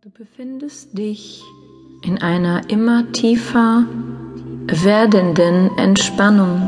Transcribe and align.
Du 0.00 0.10
befindest 0.10 0.96
dich 0.96 1.42
in 2.04 2.22
einer 2.22 2.70
immer 2.70 3.10
tiefer 3.10 3.84
werdenden 4.68 5.76
Entspannung. 5.76 6.62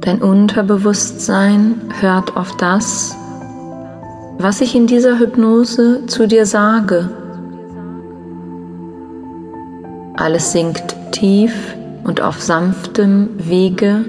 Dein 0.00 0.22
Unterbewusstsein 0.22 1.80
hört 2.00 2.36
auf 2.36 2.56
das, 2.56 3.16
was 4.38 4.60
ich 4.60 4.76
in 4.76 4.86
dieser 4.86 5.18
Hypnose 5.18 6.06
zu 6.06 6.28
dir 6.28 6.46
sage. 6.46 7.10
Alles 10.14 10.52
sinkt 10.52 10.94
tief 11.10 11.74
und 12.04 12.20
auf 12.20 12.40
sanftem 12.40 13.28
Wege 13.38 14.04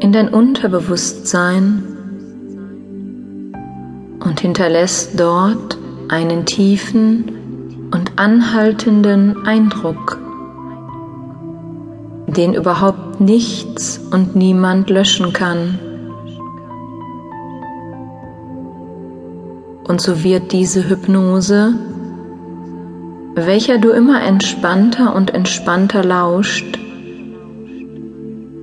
in 0.00 0.12
dein 0.12 0.30
Unterbewusstsein 0.30 1.95
und 4.26 4.40
hinterlässt 4.40 5.18
dort 5.18 5.78
einen 6.08 6.46
tiefen 6.46 7.88
und 7.92 8.12
anhaltenden 8.16 9.46
Eindruck, 9.46 10.18
den 12.26 12.52
überhaupt 12.52 13.20
nichts 13.20 14.00
und 14.10 14.34
niemand 14.34 14.90
löschen 14.90 15.32
kann. 15.32 15.78
Und 19.86 20.00
so 20.00 20.24
wird 20.24 20.50
diese 20.50 20.88
Hypnose, 20.88 21.74
welcher 23.36 23.78
du 23.78 23.90
immer 23.90 24.22
entspannter 24.22 25.14
und 25.14 25.32
entspannter 25.32 26.02
lauscht, 26.02 26.80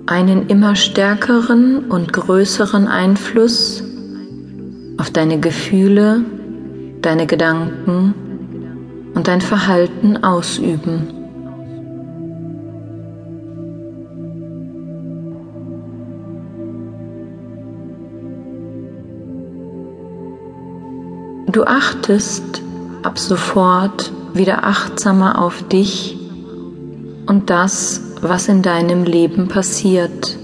einen 0.08 0.48
immer 0.48 0.76
stärkeren 0.76 1.86
und 1.86 2.12
größeren 2.12 2.90
Einfluss 2.90 3.86
auf 5.04 5.12
deine 5.12 5.38
Gefühle, 5.38 6.24
deine 7.02 7.28
Gedanken 7.28 8.14
und 9.14 9.28
dein 9.28 9.42
Verhalten 9.42 10.24
ausüben. 10.24 11.10
Du 21.52 21.66
achtest 21.66 22.62
ab 23.04 23.20
sofort 23.20 24.14
wieder 24.34 24.64
achtsamer 24.64 25.42
auf 25.42 25.68
dich 25.68 26.18
und 27.26 27.50
das, 27.50 28.00
was 28.22 28.48
in 28.48 28.62
deinem 28.62 29.04
Leben 29.04 29.50
passiert. 29.50 30.38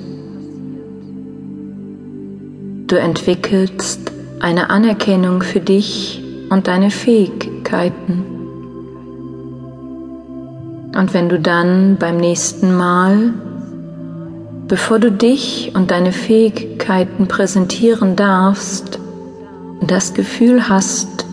Du 2.88 2.98
entwickelst 2.98 4.09
eine 4.40 4.70
Anerkennung 4.70 5.42
für 5.42 5.60
dich 5.60 6.24
und 6.50 6.68
deine 6.68 6.92
Fähigkeiten. 6.92 8.24
Und 10.96 11.14
wenn 11.14 11.30
du 11.30 11.40
dann 11.40 11.98
beim 12.00 12.18
nächsten 12.18 12.76
Mal, 12.76 13.34
bevor 14.68 15.00
du 15.00 15.12
dich 15.12 15.72
und 15.76 15.92
deine 15.92 16.12
Fähigkeiten 16.12 17.28
präsentieren 17.28 18.16
darfst, 18.16 19.00
das 19.82 20.14
Gefühl 20.14 20.68
hast, 20.68 21.26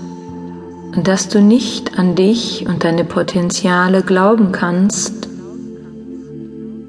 dass 1.03 1.29
du 1.29 1.41
nicht 1.41 1.99
an 1.99 2.15
dich 2.15 2.67
und 2.69 2.85
deine 2.85 3.05
Potenziale 3.05 4.03
glauben 4.03 4.53
kannst, 4.53 5.29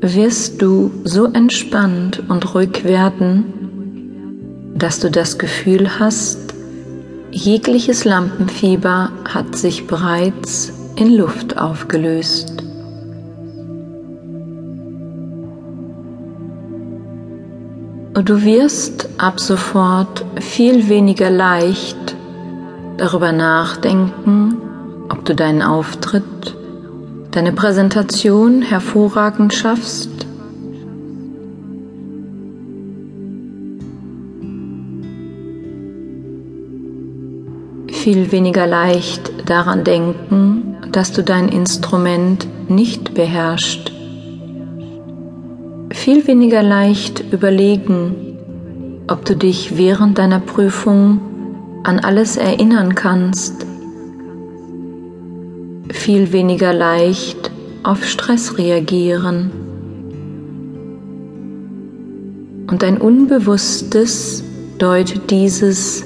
wirst 0.01 0.61
du 0.61 0.91
so 1.03 1.25
entspannt 1.25 2.23
und 2.29 2.53
ruhig 2.53 2.83
werden, 2.83 3.66
dass 4.77 4.99
du 4.99 5.09
das 5.09 5.37
Gefühl 5.37 5.99
hast, 5.99 6.53
jegliches 7.31 8.05
Lampenfieber 8.05 9.11
hat 9.27 9.55
sich 9.55 9.87
bereits 9.87 10.71
in 10.95 11.15
Luft 11.15 11.57
aufgelöst. 11.57 12.63
Du 18.13 18.43
wirst 18.43 19.09
ab 19.19 19.39
sofort 19.39 20.25
viel 20.39 20.89
weniger 20.89 21.29
leicht 21.29 22.15
darüber 22.97 23.31
nachdenken, 23.31 24.57
ob 25.09 25.23
du 25.23 25.35
deinen 25.35 25.61
Auftritt, 25.61 26.55
deine 27.31 27.53
Präsentation 27.53 28.63
hervorragend 28.63 29.53
schaffst 29.53 30.26
viel 38.07 38.31
weniger 38.31 38.65
leicht 38.65 39.49
daran 39.49 39.83
denken, 39.83 40.77
dass 40.93 41.11
du 41.11 41.23
dein 41.23 41.49
Instrument 41.49 42.47
nicht 42.69 43.13
beherrschst. 43.13 43.91
Viel 45.89 46.25
weniger 46.25 46.63
leicht 46.63 47.33
überlegen, 47.33 48.37
ob 49.09 49.25
du 49.25 49.35
dich 49.35 49.77
während 49.77 50.19
deiner 50.19 50.39
Prüfung 50.39 51.19
an 51.83 51.99
alles 51.99 52.37
erinnern 52.37 52.95
kannst. 52.95 53.65
Viel 55.89 56.31
weniger 56.31 56.71
leicht 56.71 57.51
auf 57.83 58.05
Stress 58.05 58.57
reagieren. 58.57 59.51
Und 62.71 62.83
dein 62.83 63.01
Unbewusstes 63.01 64.45
deutet 64.77 65.29
dieses 65.29 66.05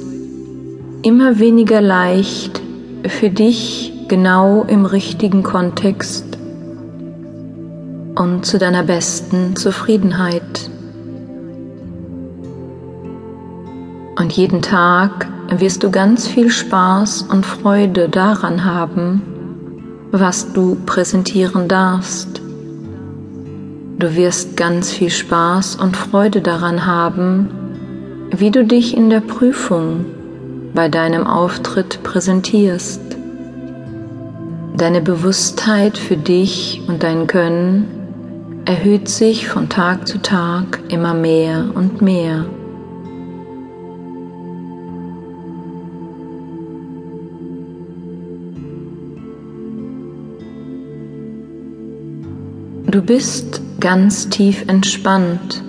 immer 1.04 1.40
weniger 1.40 1.82
leicht 1.82 2.62
für 3.08 3.30
dich 3.30 3.92
genau 4.08 4.64
im 4.64 4.86
richtigen 4.86 5.42
Kontext 5.42 6.38
und 8.16 8.46
zu 8.46 8.60
deiner 8.60 8.84
besten 8.84 9.56
Zufriedenheit. 9.56 10.70
Und 14.18 14.34
jeden 14.34 14.62
Tag 14.62 15.28
wirst 15.50 15.84
du 15.84 15.90
ganz 15.90 16.28
viel 16.28 16.52
Spaß 16.52 17.24
und 17.24 17.46
Freude 17.46 18.08
daran 18.08 18.64
haben, 18.64 19.22
was 20.12 20.54
du 20.54 20.76
präsentieren 20.86 21.68
darfst. 21.68 22.42
Du 23.98 24.16
wirst 24.16 24.56
ganz 24.56 24.92
viel 24.92 25.10
Spaß 25.10 25.78
und 25.78 25.98
Freude 25.98 26.42
daran 26.42 26.86
haben, 26.86 27.50
wie 28.30 28.52
du 28.52 28.66
dich 28.66 28.96
in 28.96 29.10
der 29.10 29.22
Prüfung 29.22 30.06
bei 30.74 30.90
deinem 30.90 31.28
Auftritt 31.28 32.02
präsentierst. 32.04 33.02
Deine 34.78 35.02
Bewusstheit 35.02 35.98
für 35.98 36.18
dich 36.18 36.82
und 36.88 37.04
dein 37.04 37.28
Können 37.28 37.86
erhöht 38.66 39.09
sich 39.09 39.48
von 39.48 39.70
Tag 39.70 40.08
zu 40.08 40.22
Tag 40.22 40.80
immer 40.90 41.14
mehr 41.14 41.66
und 41.74 42.02
mehr. 42.02 42.46
Du 52.86 53.02
bist 53.02 53.62
ganz 53.80 54.30
tief 54.30 54.66
entspannt 54.68 55.64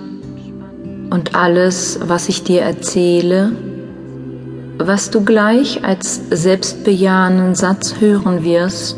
und 1.09 1.35
alles, 1.35 1.99
was 2.03 2.27
ich 2.27 2.43
dir 2.43 2.61
erzähle, 2.61 3.53
was 4.77 5.11
du 5.11 5.23
gleich 5.23 5.83
als 5.83 6.21
selbstbejahenden 6.29 7.55
Satz 7.55 7.95
hören 7.99 8.43
wirst, 8.43 8.97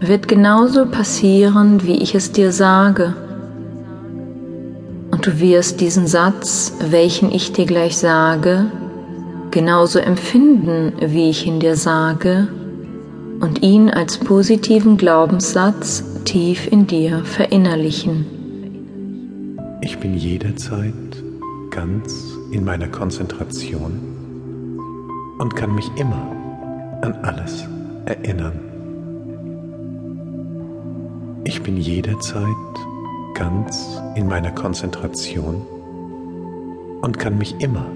wird 0.00 0.28
genauso 0.28 0.86
passieren, 0.86 1.84
wie 1.84 1.96
ich 1.96 2.14
es 2.14 2.32
dir 2.32 2.52
sage. 2.52 3.14
Und 5.10 5.26
du 5.26 5.40
wirst 5.40 5.80
diesen 5.80 6.06
Satz, 6.06 6.72
welchen 6.88 7.30
ich 7.32 7.52
dir 7.52 7.66
gleich 7.66 7.96
sage, 7.96 8.66
genauso 9.50 9.98
empfinden, 9.98 10.92
wie 11.00 11.28
ich 11.28 11.46
ihn 11.46 11.60
dir 11.60 11.76
sage, 11.76 12.48
und 13.40 13.62
ihn 13.62 13.90
als 13.90 14.18
positiven 14.18 14.96
Glaubenssatz 14.96 16.04
tief 16.24 16.70
in 16.70 16.86
dir 16.86 17.24
verinnerlichen. 17.24 18.26
Ich 19.82 19.98
bin 19.98 20.14
jederzeit 20.14 20.94
ganz 21.70 22.36
in 22.52 22.64
meiner 22.64 22.88
Konzentration 22.88 24.09
und 25.40 25.56
kann 25.56 25.74
mich 25.74 25.90
immer 25.96 26.36
an 27.00 27.14
alles 27.22 27.66
erinnern. 28.04 28.60
Ich 31.44 31.62
bin 31.62 31.78
jederzeit 31.78 32.44
ganz 33.34 34.02
in 34.16 34.28
meiner 34.28 34.50
Konzentration 34.50 35.66
und 37.00 37.18
kann 37.18 37.38
mich 37.38 37.58
immer 37.58 37.86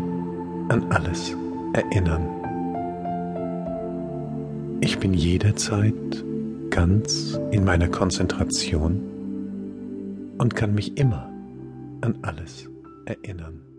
an 0.70 0.86
alles 0.88 1.36
erinnern. 1.74 2.26
Ich 4.80 4.98
bin 4.98 5.12
jederzeit 5.12 6.24
ganz 6.70 7.38
in 7.50 7.62
meiner 7.62 7.88
Konzentration 7.88 9.02
und 10.38 10.56
kann 10.56 10.74
mich 10.74 10.96
immer 10.96 11.30
an 12.00 12.16
alles 12.22 12.70
erinnern. 13.04 13.73